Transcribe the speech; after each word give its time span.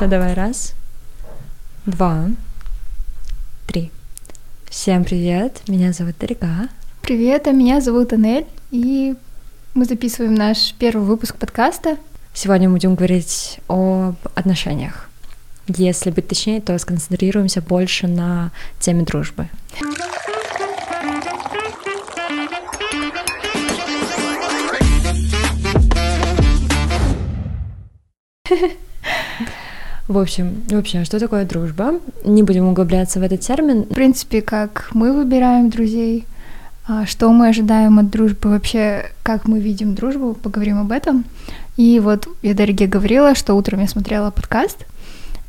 Все, 0.00 0.08
давай, 0.08 0.32
раз, 0.32 0.72
два, 1.84 2.30
три. 3.66 3.90
Всем 4.70 5.04
привет, 5.04 5.60
меня 5.68 5.92
зовут 5.92 6.16
Дарига. 6.18 6.70
Привет, 7.02 7.46
а 7.46 7.50
меня 7.50 7.82
зовут 7.82 8.14
Анель, 8.14 8.46
и 8.70 9.14
мы 9.74 9.84
записываем 9.84 10.34
наш 10.34 10.72
первый 10.78 11.04
выпуск 11.04 11.36
подкаста. 11.36 11.98
Сегодня 12.32 12.70
мы 12.70 12.76
будем 12.76 12.94
говорить 12.94 13.60
об 13.68 14.16
отношениях. 14.34 15.10
Если 15.66 16.10
быть 16.10 16.28
точнее, 16.28 16.62
то 16.62 16.78
сконцентрируемся 16.78 17.60
больше 17.60 18.06
на 18.06 18.52
теме 18.78 19.04
дружбы. 19.04 19.50
В 30.10 30.18
общем, 30.18 30.64
вообще, 30.68 31.04
что 31.04 31.20
такое 31.20 31.44
дружба? 31.44 32.00
Не 32.24 32.42
будем 32.42 32.66
углубляться 32.66 33.20
в 33.20 33.22
этот 33.22 33.42
термин. 33.42 33.84
В 33.84 33.94
принципе, 33.94 34.42
как 34.42 34.90
мы 34.92 35.12
выбираем 35.12 35.70
друзей, 35.70 36.26
а, 36.88 37.06
что 37.06 37.30
мы 37.30 37.46
ожидаем 37.46 37.96
от 38.00 38.10
дружбы, 38.10 38.50
вообще, 38.50 39.12
как 39.22 39.46
мы 39.46 39.60
видим 39.60 39.94
дружбу, 39.94 40.34
поговорим 40.34 40.80
об 40.80 40.90
этом. 40.90 41.24
И 41.76 42.00
вот 42.00 42.26
я 42.42 42.54
Дарье 42.54 42.88
говорила, 42.88 43.36
что 43.36 43.54
утром 43.54 43.78
я 43.78 43.86
смотрела 43.86 44.32
подкаст, 44.32 44.84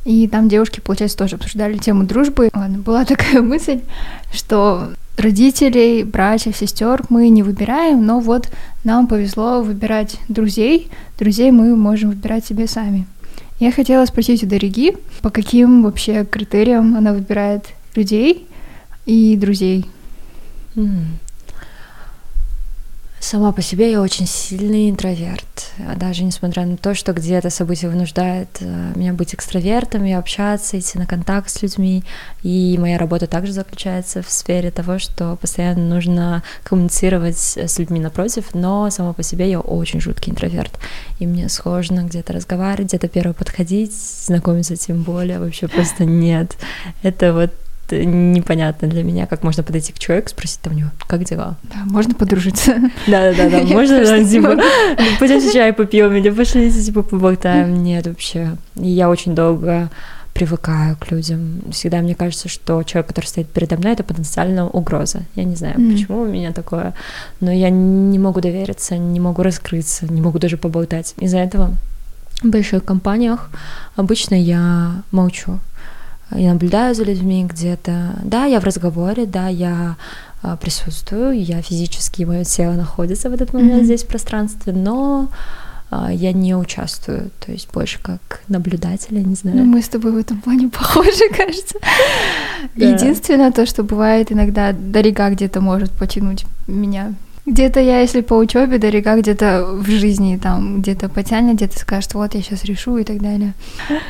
и 0.04 0.28
там 0.28 0.48
девушки, 0.48 0.78
получается, 0.78 1.18
тоже 1.18 1.34
обсуждали 1.34 1.76
тему 1.78 2.04
дружбы. 2.04 2.48
Ладно, 2.54 2.78
была 2.78 3.04
такая 3.14 3.42
мысль, 3.42 3.80
что 4.32 4.92
родителей, 5.18 6.04
братьев, 6.04 6.56
сестер 6.56 7.02
мы 7.08 7.30
не 7.30 7.42
выбираем, 7.42 8.06
но 8.06 8.20
вот 8.20 8.48
нам 8.84 9.08
повезло 9.08 9.60
выбирать 9.60 10.20
друзей. 10.28 10.88
Друзей 11.18 11.50
мы 11.50 11.74
можем 11.74 12.10
выбирать 12.10 12.46
себе 12.46 12.68
сами. 12.68 13.08
Я 13.62 13.70
хотела 13.70 14.04
спросить 14.06 14.42
у 14.42 14.46
Дариги, 14.48 14.96
по 15.20 15.30
каким 15.30 15.84
вообще 15.84 16.24
критериям 16.24 16.96
она 16.96 17.12
выбирает 17.12 17.66
людей 17.94 18.48
и 19.06 19.36
друзей. 19.36 19.86
Mm. 20.74 21.04
Сама 23.22 23.52
по 23.52 23.62
себе 23.62 23.92
я 23.92 24.02
очень 24.02 24.26
сильный 24.26 24.90
интроверт. 24.90 25.46
А 25.78 25.94
даже 25.94 26.24
несмотря 26.24 26.66
на 26.66 26.76
то, 26.76 26.92
что 26.92 27.12
где-то 27.12 27.50
событие 27.50 27.88
вынуждает 27.88 28.48
э, 28.58 28.92
меня 28.96 29.12
быть 29.12 29.32
экстравертом 29.32 30.04
и 30.04 30.10
общаться, 30.10 30.76
идти 30.76 30.98
на 30.98 31.06
контакт 31.06 31.48
с 31.48 31.62
людьми. 31.62 32.02
И 32.42 32.76
моя 32.80 32.98
работа 32.98 33.28
также 33.28 33.52
заключается 33.52 34.22
в 34.22 34.30
сфере 34.30 34.72
того, 34.72 34.98
что 34.98 35.36
постоянно 35.36 35.84
нужно 35.84 36.42
коммуницировать 36.64 37.38
с 37.38 37.78
людьми 37.78 38.00
напротив, 38.00 38.46
но 38.54 38.90
сама 38.90 39.12
по 39.12 39.22
себе 39.22 39.48
я 39.48 39.60
очень 39.60 40.00
жуткий 40.00 40.32
интроверт. 40.32 40.76
И 41.20 41.26
мне 41.28 41.48
сложно 41.48 42.00
где-то 42.00 42.32
разговаривать, 42.32 42.88
где-то 42.88 43.06
первый 43.06 43.34
подходить, 43.34 43.94
знакомиться 43.94 44.74
тем 44.74 45.04
более, 45.04 45.38
вообще 45.38 45.68
просто 45.68 46.04
нет. 46.04 46.56
Это 47.04 47.32
вот 47.32 47.52
непонятно 47.92 48.88
для 48.88 49.02
меня, 49.02 49.26
как 49.26 49.42
можно 49.42 49.62
подойти 49.62 49.92
к 49.92 49.98
человеку, 49.98 50.28
спросить 50.28 50.60
там 50.60 50.74
у 50.74 50.76
него, 50.76 50.90
как 51.06 51.24
дела? 51.24 51.56
Да, 51.64 51.84
можно 51.86 52.14
подружиться. 52.14 52.76
Да-да-да, 53.06 53.62
можно, 53.62 54.04
да, 54.04 54.24
типа, 54.24 54.56
пойдемте 55.18 55.52
чай 55.52 55.72
попьем 55.72 56.12
или 56.14 56.30
пошлите, 56.30 56.82
типа, 56.82 57.02
поболтаем. 57.02 57.82
Нет, 57.82 58.06
вообще. 58.06 58.56
Я 58.76 59.10
очень 59.10 59.34
долго 59.34 59.90
привыкаю 60.34 60.96
к 60.96 61.10
людям. 61.10 61.62
Всегда 61.70 61.98
мне 61.98 62.14
кажется, 62.14 62.48
что 62.48 62.82
человек, 62.82 63.08
который 63.08 63.26
стоит 63.26 63.48
передо 63.48 63.76
мной, 63.76 63.92
это 63.92 64.02
потенциальная 64.02 64.64
угроза. 64.64 65.22
Я 65.34 65.44
не 65.44 65.56
знаю, 65.56 65.78
mm. 65.78 65.92
почему 65.92 66.22
у 66.22 66.26
меня 66.26 66.52
такое, 66.52 66.94
но 67.40 67.52
я 67.52 67.70
не 67.70 68.18
могу 68.18 68.40
довериться, 68.40 68.96
не 68.96 69.20
могу 69.20 69.42
раскрыться, 69.42 70.06
не 70.06 70.20
могу 70.20 70.38
даже 70.38 70.56
поболтать. 70.56 71.14
Из-за 71.18 71.38
этого 71.38 71.76
в 72.42 72.48
больших 72.48 72.84
компаниях 72.84 73.50
обычно 73.94 74.34
я 74.34 75.02
молчу 75.10 75.60
я 76.36 76.52
наблюдаю 76.52 76.94
за 76.94 77.04
людьми 77.04 77.44
где-то. 77.44 78.16
Да, 78.24 78.44
я 78.44 78.60
в 78.60 78.64
разговоре, 78.64 79.26
да, 79.26 79.48
я 79.48 79.96
а, 80.42 80.56
присутствую, 80.56 81.42
я 81.42 81.62
физически, 81.62 82.24
мое 82.24 82.44
тело 82.44 82.72
находится 82.72 83.30
в 83.30 83.32
этот 83.32 83.52
момент 83.52 83.82
mm-hmm. 83.82 83.84
здесь 83.84 84.04
в 84.04 84.08
пространстве, 84.08 84.72
но 84.72 85.28
а, 85.90 86.10
я 86.10 86.32
не 86.32 86.56
участвую, 86.56 87.30
то 87.38 87.52
есть 87.52 87.68
больше 87.72 88.00
как 88.02 88.40
наблюдатель, 88.48 89.14
я 89.18 89.22
не 89.22 89.34
знаю. 89.34 89.58
Ну, 89.58 89.64
мы 89.64 89.82
с 89.82 89.88
тобой 89.88 90.12
в 90.12 90.16
этом 90.16 90.40
плане 90.40 90.68
похожи, 90.72 91.28
кажется. 91.36 91.78
Да. 92.74 92.86
Единственное 92.86 93.52
то, 93.52 93.66
что 93.66 93.82
бывает 93.82 94.32
иногда 94.32 94.72
Дарига 94.72 95.28
где-то 95.30 95.60
может 95.60 95.92
потянуть 95.92 96.46
меня. 96.66 97.14
Где-то 97.44 97.80
я, 97.80 98.00
если 98.00 98.20
по 98.20 98.34
учебе, 98.34 98.78
Дарига 98.78 99.16
где-то 99.16 99.66
в 99.66 99.86
жизни 99.86 100.38
там 100.42 100.80
где-то 100.80 101.08
потянет, 101.08 101.56
где-то 101.56 101.78
скажет, 101.78 102.14
вот 102.14 102.34
я 102.34 102.42
сейчас 102.42 102.64
решу 102.64 102.96
и 102.96 103.04
так 103.04 103.20
далее. 103.20 103.52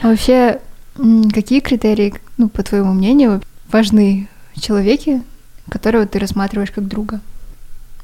Вообще 0.03 0.61
Какие 0.95 1.61
критерии, 1.61 2.15
ну, 2.37 2.49
по 2.49 2.63
твоему 2.63 2.93
мнению, 2.93 3.41
важны 3.71 4.29
в 4.55 4.61
человеке, 4.61 5.23
которого 5.71 6.07
ты 6.07 6.19
рассматриваешь 6.19 6.71
как 6.71 6.87
друга? 6.87 7.21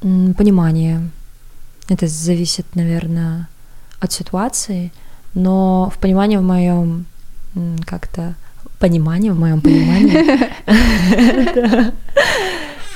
Понимание. 0.01 1.09
Это 1.87 2.07
зависит, 2.07 2.65
наверное, 2.75 3.47
от 3.99 4.11
ситуации, 4.11 4.91
но 5.33 5.91
в 5.93 5.99
понимании 5.99 6.37
в 6.37 6.43
моем 6.43 7.05
как-то 7.85 8.35
понимании, 8.79 9.29
в 9.29 9.39
моем 9.39 9.61
понимании, 9.61 10.49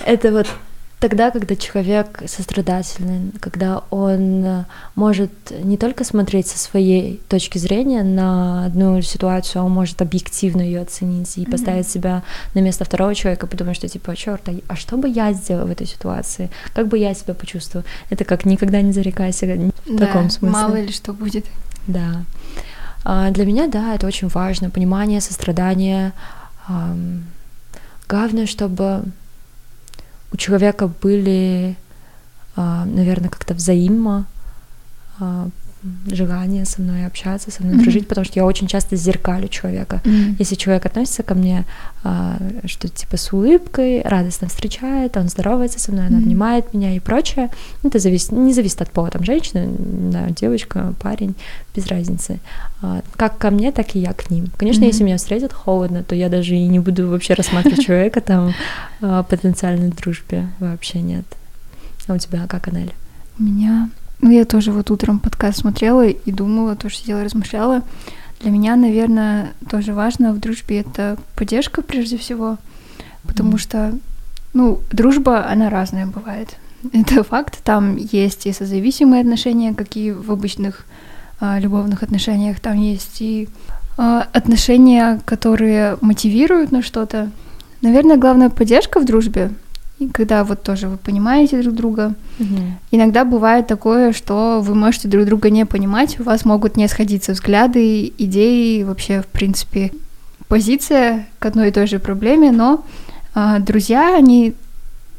это 0.06 0.32
вот 0.32 0.48
тогда, 1.04 1.32
когда 1.32 1.58
человек 1.58 2.24
сострадательный, 2.28 3.34
когда 3.42 3.84
он 3.90 4.46
э, 4.46 4.66
может 4.96 5.32
не 5.62 5.76
только 5.76 6.06
смотреть 6.06 6.48
со 6.48 6.58
своей 6.58 7.20
точки 7.28 7.58
зрения 7.58 8.04
на 8.04 8.68
одну 8.68 9.02
ситуацию, 9.02 9.62
а 9.62 9.66
он 9.66 9.74
может 9.74 10.02
объективно 10.02 10.62
ее 10.62 10.80
оценить 10.80 11.38
и 11.38 11.46
поставить 11.46 11.88
mm-hmm. 11.88 11.92
себя 11.92 12.24
на 12.54 12.60
место 12.60 12.86
второго 12.86 13.14
человека, 13.16 13.48
потому 13.48 13.74
что 13.74 13.90
типа, 13.90 14.16
черт, 14.16 14.48
а, 14.48 14.54
а 14.70 14.78
что 14.78 14.96
бы 14.96 15.10
я 15.10 15.34
сделала 15.34 15.66
в 15.66 15.72
этой 15.72 15.88
ситуации? 15.88 16.50
Как 16.74 16.88
бы 16.88 16.98
я 16.98 17.14
себя 17.14 17.34
почувствовала? 17.34 17.86
Это 18.10 18.24
как 18.24 18.46
никогда 18.46 18.82
не 18.82 18.94
зарекайся 18.94 19.46
в 19.46 19.98
да, 19.98 20.06
таком 20.06 20.30
смысле. 20.30 20.58
Мало 20.58 20.76
ли 20.80 20.94
что 20.94 21.12
будет. 21.12 21.46
Да. 21.86 22.24
А 23.04 23.30
для 23.32 23.46
меня, 23.46 23.68
да, 23.68 23.94
это 23.96 24.08
очень 24.08 24.30
важно. 24.30 24.70
Понимание, 24.70 25.20
сострадание. 25.20 26.14
Главное, 28.08 28.46
чтобы 28.46 29.04
у 30.34 30.38
человека 30.38 30.88
были, 30.88 31.78
а, 32.56 32.86
наверное, 32.86 33.30
как-то 33.30 33.54
взаимо 33.54 34.26
а, 35.20 35.50
желание 36.08 36.66
со 36.66 36.82
мной 36.82 37.06
общаться, 37.06 37.52
со 37.52 37.64
мной 37.64 37.76
mm-hmm. 37.76 37.82
дружить, 37.82 38.08
потому 38.08 38.26
что 38.26 38.40
я 38.40 38.46
очень 38.46 38.68
часто 38.68 38.96
зеркалю 38.96 39.48
человека. 39.48 40.02
Mm-hmm. 40.04 40.36
Если 40.40 40.56
человек 40.56 40.86
относится 40.86 41.24
ко 41.24 41.36
мне 41.36 41.66
а, 42.04 42.38
что 42.66 42.88
типа 42.88 43.18
с 43.18 43.32
улыбкой, 43.32 44.02
радостно 44.04 44.48
встречает, 44.48 45.16
он 45.18 45.30
здоровается 45.30 45.80
со 45.80 45.92
мной, 45.92 46.06
mm-hmm. 46.06 46.16
он 46.16 46.24
обнимает 46.24 46.74
меня 46.74 46.96
и 46.96 47.00
прочее, 47.00 47.50
это 47.84 48.00
зависит, 48.00 48.32
не 48.32 48.54
зависит 48.54 48.82
от 48.82 48.92
пола, 48.92 49.10
там 49.10 49.24
женщина, 49.24 49.68
да, 49.78 50.30
девочка, 50.30 50.94
парень, 51.02 51.36
без 51.76 51.88
разницы. 51.88 52.40
А, 52.82 53.02
как 53.16 53.38
ко 53.38 53.52
мне, 53.52 53.72
так 53.72 53.96
и 53.96 54.00
я 54.00 54.14
к 54.14 54.30
ним. 54.30 54.48
Конечно, 54.58 54.84
mm-hmm. 54.84 54.88
если 54.88 55.04
меня 55.04 55.18
встретят 55.18 55.54
холодно, 55.54 56.04
то 56.04 56.16
я 56.16 56.30
даже 56.30 56.56
и 56.56 56.68
не 56.68 56.80
буду 56.80 57.08
вообще 57.08 57.34
рассматривать 57.34 57.82
человека 57.86 58.22
там 58.22 58.54
а, 59.02 59.24
потенциальной 59.24 59.90
дружбе, 59.90 60.50
вообще 60.60 61.02
нет. 61.02 61.26
А 62.08 62.14
у 62.14 62.18
тебя 62.18 62.48
как, 62.48 62.68
Анель? 62.68 62.94
У 63.40 63.44
меня 63.44 63.90
ну, 64.24 64.32
я 64.32 64.46
тоже 64.46 64.72
вот 64.72 64.90
утром 64.90 65.20
подкаст 65.20 65.60
смотрела 65.60 66.08
и 66.08 66.32
думала, 66.32 66.78
тоже 66.78 66.96
сидела, 66.96 67.26
размышляла. 67.26 67.82
Для 68.40 68.52
меня, 68.52 68.78
наверное, 68.78 69.52
тоже 69.70 69.94
важно 69.94 70.32
в 70.32 70.40
дружбе 70.40 70.80
это 70.80 71.18
поддержка 71.36 71.82
прежде 71.82 72.18
всего, 72.18 72.58
потому 73.28 73.54
mm. 73.54 73.58
что, 73.58 73.94
ну, 74.54 74.80
дружба, 74.94 75.46
она 75.46 75.70
разная 75.70 76.06
бывает. 76.06 76.56
Это 76.94 77.26
факт. 77.26 77.62
Там 77.66 77.98
есть 77.98 78.46
и 78.46 78.54
созависимые 78.54 79.22
отношения, 79.22 79.74
как 79.74 79.98
и 79.98 80.12
в 80.12 80.32
обычных 80.32 80.86
а, 81.42 81.60
любовных 81.60 82.02
отношениях. 82.02 82.62
Там 82.62 82.80
есть 82.80 83.22
и 83.22 83.50
а, 83.98 84.26
отношения, 84.32 85.20
которые 85.26 85.98
мотивируют 86.00 86.72
на 86.72 86.82
что-то. 86.82 87.30
Наверное, 87.82 88.16
главная 88.16 88.50
поддержка 88.50 89.02
в 89.02 89.06
дружбе 89.06 89.52
и 90.04 90.10
когда 90.10 90.44
вот 90.44 90.64
тоже 90.64 90.88
вы 90.88 90.98
понимаете 90.98 91.62
друг 91.62 91.76
друга. 91.76 92.16
Угу. 92.40 92.60
Иногда 92.92 93.26
бывает 93.26 93.68
такое, 93.68 94.14
что 94.14 94.62
вы 94.62 94.76
можете 94.76 95.08
друг 95.08 95.26
друга 95.26 95.50
не 95.50 95.66
понимать, 95.66 96.20
у 96.20 96.24
вас 96.24 96.46
могут 96.46 96.78
не 96.78 96.88
сходиться 96.88 97.34
взгляды, 97.34 98.14
идеи, 98.18 98.84
вообще, 98.84 99.22
в 99.22 99.28
принципе, 99.28 99.92
позиция 100.48 101.28
к 101.40 101.46
одной 101.46 101.70
и 101.70 101.72
той 101.72 101.88
же 101.88 102.00
проблеме, 102.00 102.52
но 102.52 102.86
э, 103.36 103.58
друзья, 103.60 104.16
они, 104.16 104.54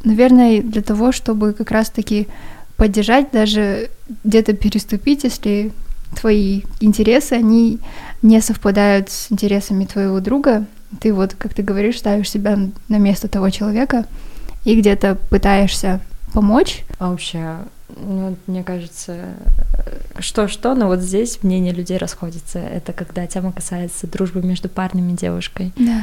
наверное, 0.04 0.62
для 0.62 0.82
того, 0.82 1.12
чтобы 1.12 1.52
как 1.52 1.70
раз-таки 1.70 2.28
поддержать, 2.76 3.30
даже 3.32 3.90
где-то 4.24 4.52
переступить, 4.52 5.24
если 5.24 5.72
твои 6.14 6.62
интересы, 6.80 7.34
они 7.34 7.78
не 8.22 8.40
совпадают 8.40 9.10
с 9.10 9.30
интересами 9.30 9.84
твоего 9.84 10.20
друга, 10.20 10.66
ты 11.00 11.12
вот, 11.12 11.34
как 11.34 11.54
ты 11.54 11.62
говоришь, 11.62 11.98
ставишь 11.98 12.30
себя 12.30 12.58
на 12.88 12.98
место 12.98 13.28
того 13.28 13.50
человека, 13.50 14.06
и 14.64 14.78
где-то 14.78 15.16
пытаешься 15.30 16.00
помочь. 16.32 16.84
А 16.98 17.10
вообще, 17.10 17.58
ну, 17.96 18.36
мне 18.46 18.64
кажется, 18.64 19.16
что-что, 20.18 20.74
но 20.74 20.86
вот 20.86 21.00
здесь 21.00 21.42
мнения 21.42 21.72
людей 21.72 21.96
расходятся. 21.96 22.58
Это 22.58 22.92
когда 22.92 23.26
тема 23.26 23.52
касается 23.52 24.06
дружбы 24.06 24.42
между 24.42 24.68
парнем 24.68 25.10
и 25.10 25.12
девушкой. 25.16 25.72
Да. 25.76 26.02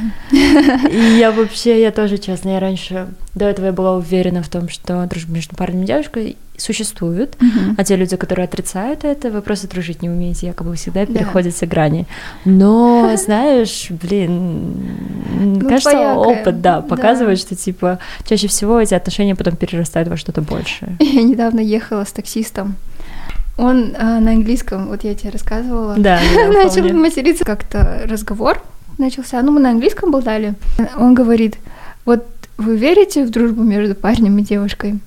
И 0.88 1.18
я 1.18 1.32
вообще, 1.32 1.80
я 1.82 1.92
тоже, 1.92 2.18
честно, 2.18 2.50
я 2.50 2.60
раньше, 2.60 3.08
до 3.34 3.44
этого 3.44 3.66
я 3.66 3.72
была 3.72 3.96
уверена 3.96 4.42
в 4.42 4.48
том, 4.48 4.68
что 4.68 5.06
дружба 5.06 5.32
между 5.32 5.54
парнем 5.54 5.82
и 5.82 5.86
девушкой 5.86 6.36
существует, 6.62 7.36
Мгм. 7.40 7.74
а 7.78 7.84
те 7.84 7.96
люди, 7.96 8.16
которые 8.16 8.44
отрицают 8.44 9.04
это, 9.04 9.30
вы 9.30 9.42
просто 9.42 9.68
дружить 9.68 10.02
не 10.02 10.08
умеете, 10.08 10.46
якобы 10.46 10.74
всегда 10.76 11.04
Да. 11.06 11.12
переходите 11.12 11.66
грани. 11.66 12.06
Но, 12.44 13.12
знаешь, 13.16 13.88
блин, 13.90 14.74
Ну, 15.40 15.60
кажется, 15.68 15.90
двоякое. 15.90 16.14
опыт, 16.14 16.60
да, 16.60 16.76
Да. 16.76 16.82
показывает, 16.82 17.38
что, 17.38 17.54
типа, 17.56 17.98
чаще 18.24 18.46
всего 18.48 18.80
эти 18.80 18.94
отношения 18.94 19.34
потом 19.34 19.56
перерастают 19.56 20.08
во 20.08 20.16
что-то 20.16 20.40
большее. 20.42 20.96
Я 21.00 21.22
недавно 21.22 21.60
ехала 21.60 22.04
с 22.04 22.12
таксистом. 22.12 22.76
Он 23.58 23.94
а, 23.98 24.18
на 24.20 24.30
английском, 24.32 24.88
вот 24.88 25.04
я 25.04 25.14
тебе 25.14 25.30
рассказывала, 25.30 25.94
Да, 25.98 26.18
да, 26.34 26.48
начал 26.52 26.70
вполне. 26.82 26.94
материться 26.94 27.44
как-то 27.44 28.02
разговор 28.08 28.62
начался. 28.98 29.42
Ну, 29.42 29.52
мы 29.52 29.60
на 29.60 29.70
английском 29.70 30.10
болтали. 30.10 30.54
Он 30.96 31.12
говорит, 31.14 31.58
вот 32.06 32.24
вы 32.56 32.76
верите 32.76 33.24
в 33.24 33.30
дружбу 33.30 33.62
между 33.62 33.94
парнем 33.94 34.38
и 34.38 34.42
девушкой? 34.42 35.00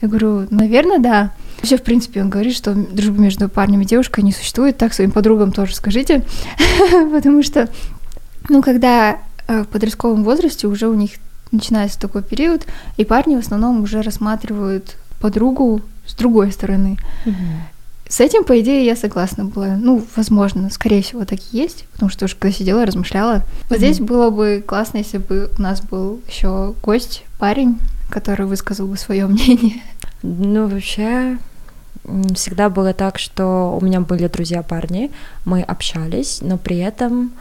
Я 0.00 0.08
говорю, 0.08 0.46
наверное, 0.50 0.98
да. 0.98 1.32
Вообще, 1.58 1.76
в 1.76 1.82
принципе, 1.82 2.22
он 2.22 2.30
говорит, 2.30 2.56
что 2.56 2.74
дружба 2.74 3.20
между 3.20 3.48
парнем 3.48 3.82
и 3.82 3.84
девушкой 3.84 4.24
не 4.24 4.32
существует. 4.32 4.78
Так 4.78 4.94
своим 4.94 5.10
подругам 5.10 5.52
тоже 5.52 5.74
скажите. 5.74 6.24
Потому 7.12 7.42
что, 7.42 7.68
ну, 8.48 8.62
когда 8.62 9.18
э, 9.46 9.62
в 9.62 9.68
подростковом 9.68 10.24
возрасте 10.24 10.66
уже 10.66 10.88
у 10.88 10.94
них 10.94 11.12
начинается 11.52 12.00
такой 12.00 12.22
период, 12.22 12.66
и 12.96 13.04
парни 13.04 13.36
в 13.36 13.40
основном 13.40 13.82
уже 13.82 14.02
рассматривают 14.02 14.96
подругу 15.20 15.82
с 16.06 16.14
другой 16.14 16.52
стороны. 16.52 16.96
С 18.08 18.18
этим, 18.18 18.42
по 18.42 18.58
идее, 18.60 18.84
я 18.84 18.96
согласна 18.96 19.44
была. 19.44 19.76
Ну, 19.76 20.04
возможно, 20.16 20.68
скорее 20.70 21.00
всего, 21.00 21.24
так 21.24 21.38
и 21.38 21.58
есть, 21.58 21.84
потому 21.92 22.10
что 22.10 22.24
уже 22.24 22.34
когда 22.34 22.52
сидела, 22.52 22.84
размышляла. 22.84 23.44
Вот 23.68 23.78
здесь 23.78 24.00
было 24.00 24.30
бы 24.30 24.64
классно, 24.66 24.98
если 24.98 25.18
бы 25.18 25.48
у 25.56 25.62
нас 25.62 25.80
был 25.80 26.20
еще 26.26 26.74
гость, 26.82 27.22
парень, 27.38 27.78
который 28.10 28.46
высказал 28.46 28.86
бы 28.86 28.96
свое 28.96 29.26
мнение. 29.26 29.82
Ну, 30.22 30.68
вообще, 30.68 31.38
всегда 32.34 32.68
было 32.68 32.92
так, 32.92 33.18
что 33.18 33.76
у 33.80 33.84
меня 33.84 34.00
были 34.00 34.26
друзья-парни, 34.26 35.10
мы 35.44 35.62
общались, 35.62 36.40
но 36.42 36.58
при 36.58 36.78
этом, 36.78 37.32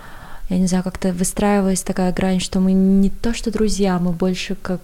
я 0.50 0.57
не 0.57 0.68
знаю, 0.68 0.83
как-то 0.83 1.12
выстраивалась 1.12 1.81
такая 1.81 2.13
грань, 2.13 2.39
что 2.39 2.60
мы 2.60 2.74
не 2.74 3.10
то 3.10 3.33
что 3.33 3.51
друзья, 3.51 4.00
мы 4.00 4.12
больше 4.12 4.56
как, 4.56 4.81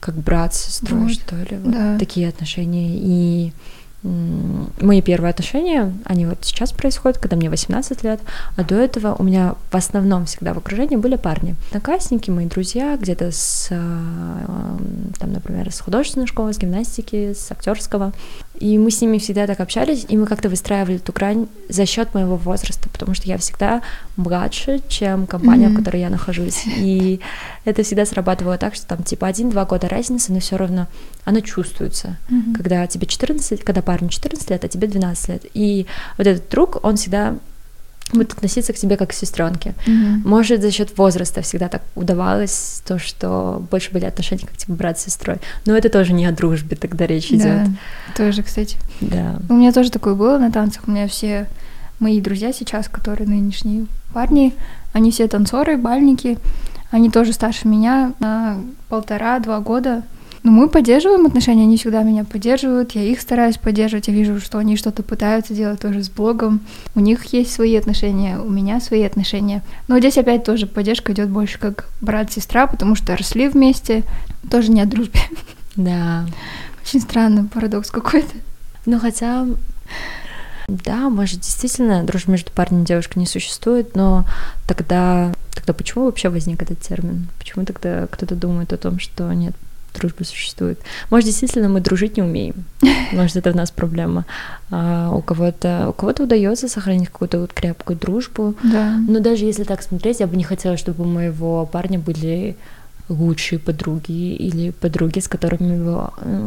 как 0.00 0.14
брат 0.14 0.54
с 0.54 0.66
сестрой, 0.66 1.00
Вот, 1.00 1.12
что 1.12 1.36
ли. 1.36 1.56
Вот 1.56 1.72
да. 1.72 1.98
такие 1.98 2.28
отношения. 2.28 2.96
И 2.96 3.52
мои 4.02 5.02
первые 5.02 5.30
отношения, 5.30 5.92
они 6.04 6.26
вот 6.26 6.38
сейчас 6.42 6.72
происходят, 6.72 7.18
когда 7.18 7.36
мне 7.36 7.50
18 7.50 8.02
лет, 8.02 8.20
а 8.56 8.64
до 8.64 8.76
этого 8.76 9.14
у 9.18 9.22
меня 9.22 9.54
в 9.70 9.76
основном 9.76 10.24
всегда 10.24 10.54
в 10.54 10.58
окружении 10.58 10.96
были 10.96 11.16
парни. 11.16 11.54
Одноклассники, 11.68 12.30
мои 12.30 12.46
друзья, 12.46 12.96
где-то 12.96 13.30
с, 13.30 13.68
э, 13.70 13.76
там, 15.18 15.32
например, 15.32 15.70
с 15.70 15.80
художественной 15.80 16.26
школы, 16.26 16.54
с 16.54 16.58
гимнастики, 16.58 17.34
с 17.34 17.50
актерского. 17.50 18.12
И 18.60 18.76
мы 18.78 18.90
с 18.90 19.00
ними 19.00 19.16
всегда 19.18 19.46
так 19.46 19.58
общались, 19.60 20.04
и 20.08 20.16
мы 20.18 20.26
как-то 20.26 20.48
выстраивали 20.50 20.96
эту 20.96 21.12
грань 21.12 21.48
за 21.70 21.86
счет 21.86 22.12
моего 22.14 22.36
возраста, 22.36 22.88
потому 22.90 23.14
что 23.14 23.26
я 23.26 23.38
всегда 23.38 23.80
младше, 24.16 24.80
чем 24.88 25.26
компания, 25.26 25.68
в 25.68 25.70
Мгм. 25.72 25.78
которой 25.78 26.00
я 26.02 26.10
нахожусь. 26.10 26.64
И 26.66 27.20
это 27.64 27.82
всегда 27.82 28.04
срабатывало 28.04 28.58
так, 28.58 28.74
что 28.74 28.86
там 28.86 29.02
типа 29.02 29.26
один-два 29.26 29.64
года 29.64 29.88
разницы, 29.88 30.32
но 30.32 30.40
все 30.40 30.56
равно 30.58 30.88
оно 31.24 31.40
чувствуется 31.40 32.18
Мгм. 32.28 32.54
когда 32.54 32.86
тебе 32.86 33.06
14, 33.06 33.64
когда 33.64 33.80
парню 33.82 34.10
14 34.10 34.50
лет, 34.50 34.62
а 34.64 34.68
тебе 34.68 34.88
12 34.88 35.28
лет. 35.30 35.46
И 35.54 35.86
вот 36.18 36.26
этот 36.26 36.48
друг, 36.50 36.84
он 36.84 36.96
всегда 36.96 37.36
будет 38.12 38.32
относиться 38.32 38.72
к 38.72 38.76
тебе 38.76 38.96
как 38.96 39.10
к 39.10 39.12
сестренке. 39.12 39.74
Мгм. 39.86 40.22
Может, 40.24 40.62
за 40.62 40.70
счет 40.70 40.96
возраста 40.98 41.42
всегда 41.42 41.68
так 41.68 41.82
удавалось 41.94 42.82
то, 42.86 42.98
что 42.98 43.62
больше 43.70 43.90
были 43.92 44.04
отношения 44.04 44.46
как 44.46 44.56
типа 44.56 44.72
брат 44.72 44.98
с 44.98 45.04
сестрой. 45.04 45.36
Но 45.66 45.76
это 45.76 45.88
тоже 45.88 46.12
не 46.12 46.26
о 46.26 46.32
дружбе 46.32 46.76
тогда 46.76 47.06
речь 47.06 47.30
идет. 47.30 47.64
Да, 47.64 47.66
тоже, 48.16 48.42
кстати. 48.42 48.76
Да. 49.00 49.38
У 49.48 49.54
меня 49.54 49.72
тоже 49.72 49.90
такое 49.90 50.14
было 50.14 50.38
на 50.38 50.50
танцах. 50.50 50.84
У 50.86 50.90
меня 50.90 51.06
все 51.08 51.46
мои 51.98 52.20
друзья 52.20 52.52
сейчас, 52.52 52.88
которые 52.88 53.28
нынешние 53.28 53.86
парни, 54.12 54.54
они 54.92 55.10
все 55.10 55.28
танцоры, 55.28 55.76
бальники. 55.76 56.38
Они 56.90 57.10
тоже 57.10 57.32
старше 57.32 57.68
меня 57.68 58.14
на 58.18 58.58
полтора-два 58.88 59.60
года. 59.60 60.02
Но 60.42 60.52
мы 60.52 60.70
поддерживаем 60.70 61.26
отношения, 61.26 61.64
они 61.64 61.76
всегда 61.76 62.02
меня 62.02 62.24
поддерживают, 62.24 62.92
я 62.92 63.02
их 63.02 63.20
стараюсь 63.20 63.58
поддерживать, 63.58 64.08
я 64.08 64.14
вижу, 64.14 64.40
что 64.40 64.56
они 64.56 64.76
что-то 64.76 65.02
пытаются 65.02 65.52
делать 65.52 65.80
тоже 65.80 66.02
с 66.02 66.08
блогом. 66.08 66.60
У 66.94 67.00
них 67.00 67.26
есть 67.34 67.52
свои 67.52 67.76
отношения, 67.76 68.38
у 68.38 68.48
меня 68.48 68.80
свои 68.80 69.02
отношения. 69.02 69.62
Но 69.86 69.98
здесь 69.98 70.16
опять 70.16 70.44
тоже 70.44 70.66
поддержка 70.66 71.12
идет 71.12 71.28
больше 71.28 71.58
как 71.58 71.88
брат-сестра, 72.00 72.66
потому 72.66 72.94
что 72.94 73.16
росли 73.16 73.48
вместе, 73.48 74.02
тоже 74.50 74.70
не 74.70 74.80
о 74.80 74.86
дружбе. 74.86 75.20
Да. 75.76 76.26
Очень 76.82 77.00
странный 77.00 77.44
парадокс 77.44 77.90
какой-то. 77.90 78.34
Ну, 78.86 78.98
хотя, 78.98 79.46
да, 80.68 81.10
может, 81.10 81.40
действительно 81.40 82.02
дружба 82.04 82.32
между 82.32 82.50
парнем 82.50 82.82
и 82.82 82.86
девушкой 82.86 83.18
не 83.18 83.26
существует, 83.26 83.94
но 83.94 84.24
тогда, 84.66 85.32
тогда 85.54 85.74
почему 85.74 86.06
вообще 86.06 86.30
возник 86.30 86.62
этот 86.62 86.80
термин? 86.80 87.28
Почему 87.38 87.66
тогда 87.66 88.06
кто-то 88.06 88.34
думает 88.34 88.72
о 88.72 88.78
том, 88.78 88.98
что 88.98 89.30
нет, 89.32 89.54
дружба 89.94 90.24
существует? 90.24 90.78
Может, 91.10 91.26
действительно 91.26 91.68
мы 91.68 91.80
дружить 91.80 92.16
не 92.16 92.22
умеем? 92.22 92.54
Может, 93.12 93.36
это 93.36 93.52
в 93.52 93.56
нас 93.56 93.70
проблема? 93.70 94.24
А 94.70 95.10
у 95.14 95.20
кого-то 95.22 95.86
у 95.88 95.92
кого-то 95.92 96.24
удается 96.24 96.68
сохранить 96.68 97.08
какую-то 97.08 97.40
вот 97.40 97.52
крепкую 97.52 97.98
дружбу, 97.98 98.54
Да. 98.62 98.96
но 99.08 99.20
даже 99.20 99.44
если 99.44 99.64
так 99.64 99.82
смотреть, 99.82 100.20
я 100.20 100.26
бы 100.26 100.36
не 100.36 100.44
хотела, 100.44 100.76
чтобы 100.76 101.04
у 101.04 101.06
моего 101.08 101.66
парня 101.66 101.98
были 101.98 102.56
лучшие 103.08 103.58
подруги 103.58 104.34
или 104.36 104.70
подруги, 104.70 105.18
с 105.18 105.26
которыми 105.26 105.90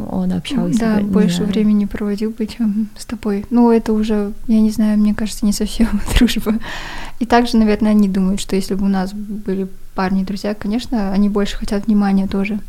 он 0.10 0.32
общался. 0.32 0.80
Да, 0.80 1.02
не 1.02 1.10
больше 1.10 1.38
знаю. 1.38 1.52
времени 1.52 1.84
проводил 1.84 2.32
бы, 2.32 2.48
чем 2.48 2.88
с 2.98 3.06
тобой. 3.06 3.46
Ну, 3.50 3.70
это 3.70 3.92
уже, 3.92 4.32
я 4.48 4.62
не 4.62 4.72
знаю, 4.72 4.98
мне 4.98 5.14
кажется, 5.14 5.46
не 5.46 5.52
совсем 5.52 5.90
дружба. 6.18 6.54
И 7.20 7.26
также, 7.26 7.58
наверное, 7.58 7.92
они 7.92 8.08
думают, 8.08 8.40
что 8.40 8.56
если 8.56 8.76
бы 8.76 8.86
у 8.86 8.90
нас 8.90 9.12
были 9.14 9.68
парни 9.94 10.22
и 10.22 10.26
друзья, 10.26 10.54
конечно, 10.54 11.12
они 11.12 11.28
больше 11.28 11.58
хотят 11.58 11.88
внимания 11.88 12.28
тоже. 12.28 12.60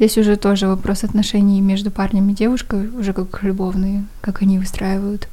Здесь 0.00 0.16
уже 0.16 0.36
тоже 0.36 0.66
вопрос 0.66 1.04
отношений 1.04 1.60
между 1.60 1.90
парнем 1.90 2.30
и 2.30 2.32
девушкой, 2.32 2.88
уже 2.88 3.12
как 3.12 3.42
любовные, 3.42 4.04
как 4.22 4.40
они 4.40 4.58
выстраивают. 4.58 5.28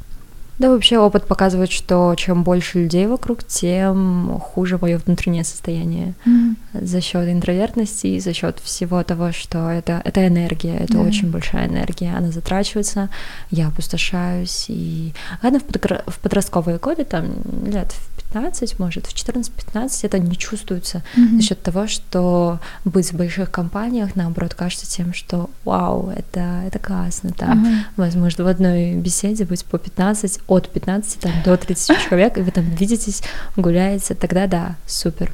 Да, 0.59 0.71
вообще 0.71 0.97
опыт 0.97 1.25
показывает, 1.25 1.71
что 1.71 2.13
чем 2.17 2.43
больше 2.43 2.79
людей 2.83 3.07
вокруг, 3.07 3.45
тем 3.45 4.37
хуже 4.43 4.77
мое 4.81 4.97
внутреннее 4.97 5.45
состояние 5.45 6.15
за 6.73 6.99
счет 6.99 7.29
интровертности 7.29 8.07
и 8.07 8.19
за 8.19 8.33
счет 8.33 8.59
всего 8.61 9.01
того, 9.03 9.31
что 9.31 9.69
это, 9.69 10.01
это 10.03 10.27
энергия, 10.27 10.75
это 10.79 10.93
Да. 10.95 10.99
очень 11.01 11.29
большая 11.31 11.67
энергия, 11.67 12.13
она 12.17 12.31
затрачивается, 12.31 13.07
я 13.51 13.67
опустошаюсь. 13.67 14.65
И 14.67 15.13
ладно, 15.43 15.59
в, 15.59 15.63
подгра- 15.63 16.03
в 16.07 16.19
подростковые 16.19 16.77
годы, 16.79 17.05
там 17.05 17.25
лет 17.65 17.93
в 18.16 18.16
15, 18.33 18.77
может, 18.79 19.07
в 19.07 19.13
14-15 19.13 19.99
это 20.03 20.19
не 20.19 20.35
чувствуется 20.37 21.03
Мгм. 21.15 21.39
за 21.41 21.47
счет 21.47 21.61
того, 21.63 21.87
что 21.87 22.59
быть 22.85 23.11
в 23.11 23.15
больших 23.17 23.49
компаниях, 23.51 24.15
наоборот, 24.15 24.53
кажется 24.53 24.85
тем, 24.85 25.13
что 25.13 25.49
вау, 25.63 26.09
это, 26.15 26.61
это 26.67 26.77
классно, 26.79 27.31
там, 27.31 27.61
Ага. 27.65 27.85
возможно, 27.95 28.43
в 28.43 28.47
одной 28.47 28.93
беседе 28.95 29.45
быть 29.45 29.63
по 29.65 29.77
15, 29.77 30.39
от 30.47 30.69
15 30.69 31.19
там, 31.21 31.31
до 31.45 31.55
30 31.57 31.97
человек, 32.09 32.37
и 32.37 32.41
вы 32.41 32.51
там 32.51 32.65
видитесь, 32.65 33.21
гуляете, 33.55 34.13
тогда 34.13 34.47
да, 34.47 34.75
супер. 34.85 35.31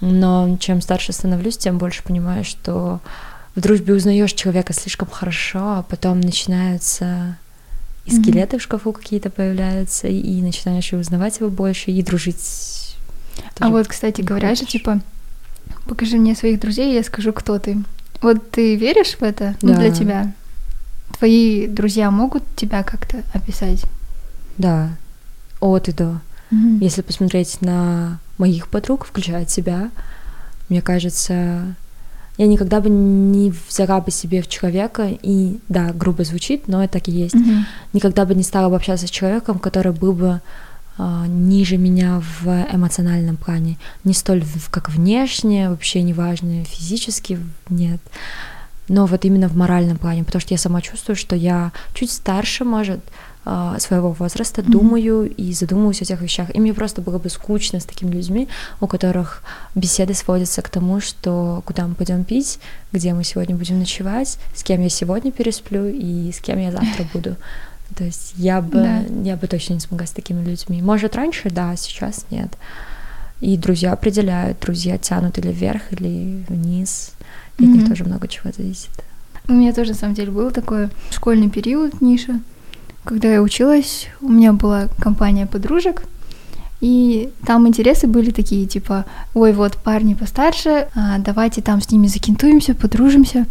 Но 0.00 0.56
чем 0.60 0.82
старше 0.82 1.12
становлюсь, 1.12 1.56
тем 1.56 1.78
больше 1.78 2.02
понимаю, 2.02 2.44
что 2.44 3.00
в 3.54 3.60
дружбе 3.62 3.94
узнаешь 3.94 4.34
человека 4.34 4.74
слишком 4.74 5.08
хорошо, 5.08 5.58
а 5.78 5.82
потом 5.88 6.20
начинаются 6.20 7.38
и 8.06 8.10
скелеты 8.10 8.58
в 8.58 8.62
шкафу 8.62 8.92
какие-то 8.92 9.30
появляются, 9.30 10.08
и 10.08 10.40
начинаешь 10.40 10.92
узнавать 10.92 11.40
его 11.40 11.50
больше, 11.50 11.90
и 11.90 12.02
дружить. 12.02 12.96
А 13.58 13.68
вот, 13.68 13.88
кстати, 13.88 14.20
не 14.20 14.26
говорят 14.26 14.58
же, 14.58 14.64
типа, 14.64 15.00
покажи 15.86 16.16
мне 16.16 16.34
своих 16.34 16.60
друзей, 16.60 16.94
я 16.94 17.02
скажу, 17.02 17.32
кто 17.32 17.58
ты. 17.58 17.78
Вот 18.22 18.50
ты 18.50 18.76
веришь 18.76 19.16
в 19.18 19.22
это 19.22 19.56
ну, 19.60 19.74
для 19.74 19.90
Да. 19.90 19.94
тебя? 19.94 20.32
Твои 21.18 21.66
друзья 21.66 22.10
могут 22.10 22.42
тебя 22.56 22.82
как-то 22.82 23.22
описать? 23.34 23.82
Да, 24.58 24.90
от 25.60 25.88
и 25.88 25.92
до. 25.92 26.20
Мгм. 26.50 26.78
Если 26.78 27.02
посмотреть 27.02 27.60
на 27.60 28.18
моих 28.38 28.68
подруг, 28.68 29.04
включая 29.04 29.46
себя, 29.46 29.90
мне 30.68 30.80
кажется, 30.82 31.74
я 32.38 32.46
никогда 32.46 32.80
бы 32.80 32.88
не 32.90 33.52
взяла 33.68 34.00
бы 34.00 34.10
себе 34.10 34.42
в 34.42 34.48
человека, 34.48 35.08
и 35.22 35.58
да, 35.68 35.92
грубо 35.92 36.24
звучит, 36.24 36.68
но 36.68 36.82
это 36.84 36.94
так 36.94 37.08
и 37.08 37.12
есть, 37.12 37.34
Мгм. 37.34 37.64
никогда 37.92 38.24
бы 38.24 38.34
не 38.34 38.42
стала 38.42 38.68
бы 38.68 38.76
общаться 38.76 39.06
с 39.06 39.10
человеком, 39.10 39.58
который 39.58 39.92
был 39.92 40.12
бы 40.12 40.40
а, 40.98 41.26
ниже 41.26 41.76
меня 41.76 42.22
в 42.40 42.46
эмоциональном 42.72 43.36
плане, 43.36 43.76
не 44.04 44.14
столь 44.14 44.42
в- 44.42 44.70
как 44.70 44.88
внешне, 44.88 45.68
вообще 45.68 46.00
неважно, 46.02 46.64
физически 46.64 47.38
нет, 47.68 48.00
но 48.88 49.04
вот 49.04 49.24
именно 49.26 49.48
в 49.48 49.56
моральном 49.56 49.98
плане, 49.98 50.24
потому 50.24 50.40
что 50.40 50.54
я 50.54 50.58
сама 50.58 50.80
чувствую, 50.80 51.14
что 51.16 51.36
я 51.36 51.72
чуть 51.92 52.10
старше, 52.10 52.64
может, 52.64 53.00
э, 53.00 53.02
своего 53.78 54.12
возраста, 54.12 54.60
mm-hmm. 54.60 54.70
думаю 54.70 55.30
и 55.34 55.52
задумываюсь 55.52 56.02
о 56.02 56.04
тех 56.04 56.20
вещах. 56.20 56.54
И 56.54 56.58
мне 56.58 56.74
просто 56.74 57.00
было 57.00 57.18
бы 57.18 57.28
скучно 57.30 57.78
с 57.78 57.84
такими 57.84 58.10
людьми, 58.10 58.48
у 58.80 58.88
которых 58.88 59.42
беседы 59.74 60.14
сводятся 60.14 60.62
к 60.62 60.68
тому, 60.68 61.00
что 61.00 61.62
куда 61.64 61.86
мы 61.86 61.94
пойдем 61.94 62.24
пить, 62.24 62.58
где 62.92 63.14
мы 63.14 63.22
сегодня 63.22 63.54
будем 63.54 63.78
ночевать, 63.78 64.38
с 64.54 64.64
кем 64.64 64.82
я 64.82 64.88
сегодня 64.88 65.30
пересплю 65.30 65.86
и 65.86 66.32
с 66.32 66.40
кем 66.40 66.58
я 66.58 66.72
завтра 66.72 67.06
буду. 67.12 67.36
То 67.94 68.04
есть 68.04 68.34
я 68.36 68.60
бы, 68.60 68.80
да. 68.80 69.02
я 69.22 69.36
бы 69.36 69.46
точно 69.46 69.74
не 69.74 69.80
смогла 69.80 70.06
с 70.06 70.10
такими 70.10 70.44
людьми. 70.44 70.82
Может, 70.82 71.14
раньше, 71.14 71.50
да, 71.50 71.76
сейчас 71.76 72.26
нет. 72.30 72.50
И 73.40 73.56
друзья 73.56 73.92
определяют, 73.92 74.58
друзья 74.60 74.98
тянут 74.98 75.38
или 75.38 75.52
вверх, 75.52 75.92
или 75.92 76.42
вниз. 76.48 77.12
И 77.58 77.62
mm-hmm. 77.62 77.68
от 77.68 77.74
них 77.74 77.88
тоже 77.88 78.04
много 78.04 78.26
чего 78.26 78.50
зависит. 78.50 78.90
У 79.48 79.52
меня 79.52 79.72
тоже, 79.72 79.92
на 79.92 79.96
самом 79.96 80.14
деле, 80.14 80.32
был 80.32 80.50
такой 80.50 80.88
школьный 81.10 81.48
период, 81.48 82.00
Ниша. 82.00 82.40
Когда 83.06 83.32
я 83.32 83.40
училась, 83.40 84.08
у 84.20 84.28
меня 84.28 84.52
была 84.52 84.88
компания 84.98 85.46
подружек, 85.46 86.02
и 86.80 87.30
там 87.46 87.68
интересы 87.68 88.08
были 88.08 88.32
такие, 88.32 88.66
типа, 88.66 89.04
ой, 89.32 89.52
вот 89.52 89.76
парни 89.76 90.14
постарше, 90.14 90.88
а, 90.96 91.18
давайте 91.20 91.62
там 91.62 91.80
с 91.80 91.88
ними 91.92 92.08
закинтуемся, 92.08 92.74
подружимся. 92.74 93.46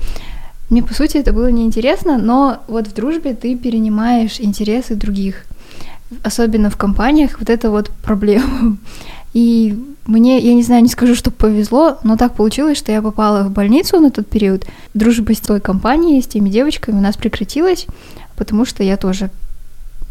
Мне, 0.69 0.83
по 0.83 0.93
сути, 0.93 1.15
это 1.15 1.31
было 1.31 1.49
неинтересно, 1.49 2.17
но 2.17 2.63
вот 2.67 2.87
в 2.89 2.93
дружбе 2.93 3.33
ты 3.33 3.55
перенимаешь 3.55 4.41
интересы 4.41 4.95
других. 4.95 5.45
Особенно 6.21 6.69
в 6.69 6.75
компаниях 6.75 7.39
вот 7.39 7.49
это 7.49 7.71
вот 7.71 7.89
проблема. 8.03 8.75
И 9.33 9.81
мне, 10.05 10.39
я 10.39 10.53
не 10.53 10.63
знаю, 10.63 10.83
не 10.83 10.89
скажу, 10.89 11.15
что 11.15 11.31
повезло, 11.31 11.97
но 12.03 12.17
так 12.17 12.35
получилось, 12.35 12.77
что 12.77 12.91
я 12.91 13.01
попала 13.01 13.43
в 13.43 13.51
больницу 13.51 14.01
на 14.01 14.11
тот 14.11 14.27
период. 14.27 14.65
Дружба 14.93 15.33
с 15.33 15.39
той 15.39 15.61
компанией, 15.61 16.21
с 16.21 16.27
теми 16.27 16.49
девочками 16.49 16.97
у 16.97 17.01
нас 17.01 17.15
прекратилась, 17.15 17.87
потому 18.35 18.65
что 18.65 18.83
я 18.83 18.97
тоже, 18.97 19.29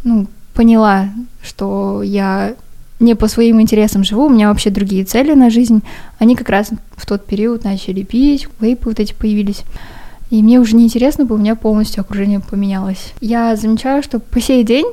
ну, 0.04 0.26
поняла, 0.54 1.08
что 1.42 2.02
я 2.02 2.54
не 3.00 3.14
по 3.14 3.26
своим 3.28 3.60
интересам 3.60 4.04
живу, 4.04 4.26
у 4.26 4.30
меня 4.30 4.48
вообще 4.48 4.70
другие 4.70 5.04
цели 5.04 5.34
на 5.34 5.50
жизнь. 5.50 5.82
Они 6.18 6.36
как 6.36 6.48
раз 6.48 6.70
в 6.96 7.06
тот 7.06 7.26
период 7.26 7.64
начали 7.64 8.02
пить, 8.02 8.48
вейпы 8.60 8.90
вот 8.90 9.00
эти 9.00 9.12
появились. 9.12 9.64
И 10.30 10.42
мне 10.42 10.58
уже 10.58 10.76
неинтересно 10.76 11.24
было, 11.24 11.36
у 11.36 11.40
меня 11.40 11.54
полностью 11.54 12.00
окружение 12.00 12.40
поменялось. 12.40 13.12
Я 13.20 13.56
замечаю, 13.56 14.02
что 14.02 14.20
по 14.20 14.40
сей 14.40 14.64
день 14.64 14.86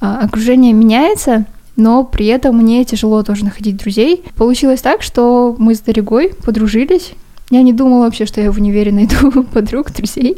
а, 0.00 0.20
окружение 0.20 0.72
меняется, 0.72 1.44
но 1.76 2.04
при 2.04 2.26
этом 2.26 2.56
мне 2.56 2.84
тяжело 2.84 3.22
тоже 3.22 3.44
находить 3.44 3.76
друзей. 3.76 4.22
Получилось 4.36 4.80
так, 4.80 5.02
что 5.02 5.54
мы 5.58 5.74
с 5.74 5.80
Дорогой 5.80 6.34
подружились. 6.44 7.12
Я 7.50 7.62
не 7.62 7.72
думала 7.72 8.04
вообще, 8.04 8.26
что 8.26 8.40
я 8.40 8.52
в 8.52 8.58
универе 8.58 8.92
найду 8.92 9.42
подруг, 9.52 9.92
друзей. 9.92 10.36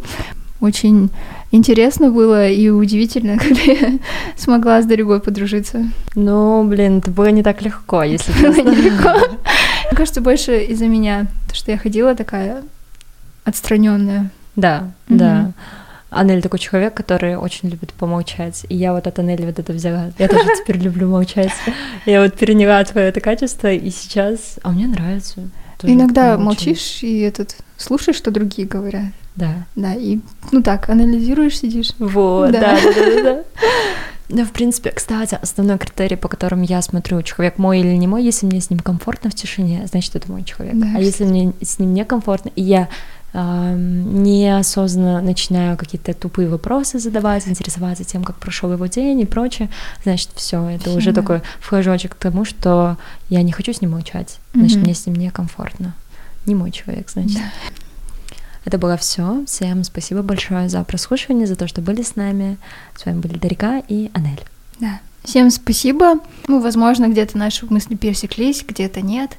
Очень 0.62 1.10
интересно 1.50 2.12
было 2.12 2.48
и 2.48 2.68
удивительно, 2.68 3.36
когда 3.38 3.60
я 3.60 3.98
смогла 4.36 4.80
с 4.80 4.86
Дорогой 4.86 5.20
подружиться. 5.20 5.84
Ну, 6.14 6.62
блин, 6.64 6.98
это 6.98 7.10
было 7.10 7.32
не 7.32 7.42
так 7.42 7.62
легко, 7.62 8.04
если 8.04 8.32
честно. 8.32 8.70
легко. 8.70 9.10
Мне 9.90 9.96
кажется, 9.96 10.20
больше 10.20 10.60
из-за 10.62 10.86
меня, 10.86 11.26
то, 11.48 11.56
что 11.56 11.72
я 11.72 11.78
ходила 11.78 12.14
такая 12.14 12.62
отстраненная. 13.42 14.30
Да, 14.54 14.92
да. 15.08 15.50
Анель 16.10 16.42
такой 16.42 16.60
человек, 16.60 16.94
который 16.94 17.36
очень 17.36 17.68
любит 17.68 17.92
помолчать. 17.94 18.64
И 18.68 18.76
я 18.76 18.92
вот 18.92 19.06
от 19.08 19.18
Анели 19.18 19.46
вот 19.46 19.58
это 19.58 19.72
взяла. 19.72 20.12
Я 20.18 20.28
тоже 20.28 20.44
теперь 20.62 20.78
люблю 20.78 21.08
молчать. 21.08 21.52
Я 22.06 22.22
вот 22.22 22.34
переняла 22.34 22.84
твое 22.84 23.08
это 23.08 23.20
качество, 23.20 23.72
и 23.72 23.90
сейчас... 23.90 24.60
А 24.62 24.70
мне 24.70 24.86
нравится. 24.86 25.40
Иногда 25.82 26.38
молчишь 26.38 27.02
и 27.02 27.20
этот 27.20 27.56
слушаешь, 27.76 28.16
что 28.16 28.30
другие 28.30 28.66
говорят. 28.66 29.12
Да. 29.36 29.66
Да, 29.76 29.94
и 29.94 30.20
ну 30.50 30.62
так, 30.62 30.88
анализируешь, 30.88 31.58
сидишь. 31.58 31.92
Вот, 31.98 32.52
да, 32.52 32.78
да, 32.82 32.92
да, 32.94 33.22
да. 33.22 33.44
Да, 34.28 34.44
в 34.44 34.52
принципе, 34.52 34.90
кстати, 34.90 35.38
основной 35.40 35.78
критерий, 35.78 36.16
по 36.16 36.28
которым 36.28 36.62
я 36.62 36.82
смотрю, 36.82 37.22
человек 37.22 37.58
мой 37.58 37.80
или 37.80 37.94
не 37.96 38.06
мой, 38.06 38.22
если 38.22 38.46
мне 38.46 38.60
с 38.60 38.70
ним 38.70 38.80
комфортно 38.80 39.30
в 39.30 39.34
тишине, 39.34 39.86
значит, 39.90 40.14
это 40.16 40.30
мой 40.30 40.44
человек. 40.44 40.74
Да, 40.76 40.86
а 40.96 41.00
если 41.00 41.24
мне 41.24 41.52
с 41.62 41.78
ним 41.78 41.94
некомфортно, 41.94 42.50
и 42.54 42.62
я 42.62 42.88
неосознанно 43.34 45.22
начинаю 45.22 45.76
какие-то 45.76 46.12
тупые 46.12 46.48
вопросы 46.48 46.98
задавать, 46.98 47.48
интересоваться 47.48 48.04
тем, 48.04 48.24
как 48.24 48.36
прошел 48.36 48.72
его 48.72 48.86
день 48.86 49.20
и 49.20 49.26
прочее, 49.26 49.70
значит, 50.04 50.30
все, 50.34 50.62
это 50.68 50.90
уже 50.90 51.12
да. 51.12 51.22
такой 51.22 51.42
вхожочек 51.60 52.12
к 52.12 52.18
тому, 52.18 52.44
что 52.44 52.98
я 53.28 53.42
не 53.42 53.52
хочу 53.52 53.72
с 53.72 53.80
ним 53.80 53.92
молчать, 53.92 54.38
значит, 54.54 54.78
mm-hmm. 54.78 54.82
мне 54.82 54.94
с 54.94 55.06
ним 55.06 55.16
некомфортно. 55.16 55.94
Не 56.44 56.54
мой 56.54 56.72
человек, 56.72 57.08
значит. 57.08 57.38
Да. 57.38 57.42
Это 58.64 58.78
было 58.78 58.96
все. 58.96 59.44
Всем 59.46 59.82
спасибо 59.84 60.22
большое 60.22 60.68
за 60.68 60.82
прослушивание, 60.84 61.46
за 61.46 61.56
то, 61.56 61.66
что 61.66 61.80
были 61.80 62.02
с 62.02 62.16
нами. 62.16 62.58
С 62.96 63.06
вами 63.06 63.20
были 63.20 63.38
Дарика 63.38 63.82
и 63.88 64.10
Анель. 64.12 64.42
Да. 64.78 65.00
Всем 65.24 65.50
спасибо. 65.50 66.14
Ну, 66.48 66.60
возможно, 66.60 67.08
где-то 67.08 67.38
наши 67.38 67.66
мысли 67.66 67.94
пересеклись, 67.94 68.64
где-то 68.66 69.00
нет. 69.00 69.36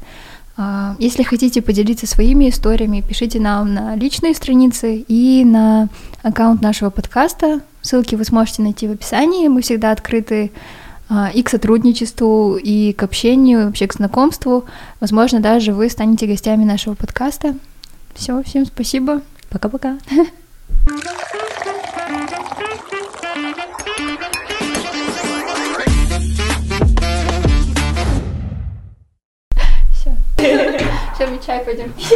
А, 0.56 0.96
если 1.00 1.24
хотите 1.24 1.62
поделиться 1.62 2.06
своими 2.06 2.50
историями, 2.50 3.02
пишите 3.02 3.40
нам 3.40 3.74
на 3.74 3.96
личные 3.96 4.36
страницы 4.36 5.04
и 5.08 5.44
на 5.44 5.90
аккаунт 6.22 6.62
нашего 6.62 6.90
подкаста. 6.90 7.62
Ссылки 7.82 8.16
вы 8.16 8.24
сможете 8.24 8.62
найти 8.62 8.88
в 8.88 8.92
описании. 8.92 9.48
Мы 9.48 9.62
всегда 9.62 9.92
открыты 9.92 10.52
а, 11.10 11.32
и 11.34 11.42
к 11.42 11.50
сотрудничеству, 11.50 12.56
и 12.56 12.94
к 12.94 13.04
общению, 13.04 13.66
вообще 13.66 13.88
к 13.88 13.94
знакомству. 13.94 14.66
Возможно, 15.00 15.40
даже 15.40 15.74
вы 15.74 15.90
станете 15.90 16.28
гостями 16.28 16.64
нашего 16.64 16.94
подкаста. 16.94 17.56
Все, 18.14 18.44
всем 18.44 18.66
спасибо. 18.66 19.22
Пока-пока. 19.50 19.98
Сейчас 31.14 31.30
мы 31.30 31.40
чай 31.40 31.64
пойдем 31.64 31.92
пить. 31.94 32.12